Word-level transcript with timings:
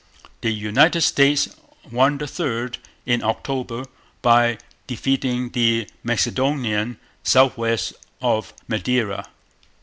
The 0.41 0.49
United 0.49 1.01
States 1.01 1.55
won 1.91 2.17
the 2.17 2.25
third 2.25 2.79
in 3.05 3.23
October, 3.23 3.85
by 4.23 4.57
defeating 4.87 5.49
the 5.51 5.89
Macedonian 6.03 6.97
south 7.23 7.55
west 7.55 7.93
of 8.19 8.51
Madeira. 8.67 9.27